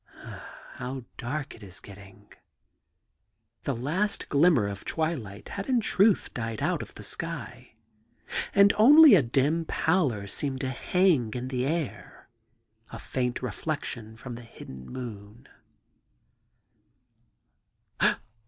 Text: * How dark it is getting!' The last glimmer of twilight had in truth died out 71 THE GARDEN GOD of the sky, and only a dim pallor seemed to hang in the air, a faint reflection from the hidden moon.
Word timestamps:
* 0.39 0.73
How 0.81 1.03
dark 1.15 1.53
it 1.53 1.61
is 1.61 1.79
getting!' 1.79 2.33
The 3.65 3.75
last 3.75 4.29
glimmer 4.29 4.67
of 4.67 4.83
twilight 4.83 5.49
had 5.49 5.69
in 5.69 5.79
truth 5.79 6.33
died 6.33 6.59
out 6.59 6.79
71 6.79 6.79
THE 6.79 6.79
GARDEN 6.79 6.79
GOD 6.79 6.81
of 6.81 6.95
the 6.95 7.03
sky, 7.03 7.75
and 8.55 8.73
only 8.79 9.13
a 9.13 9.21
dim 9.21 9.65
pallor 9.65 10.25
seemed 10.25 10.61
to 10.61 10.71
hang 10.71 11.31
in 11.35 11.49
the 11.49 11.67
air, 11.67 12.27
a 12.91 12.97
faint 12.97 13.43
reflection 13.43 14.17
from 14.17 14.33
the 14.33 14.41
hidden 14.41 14.89
moon. 14.91 15.47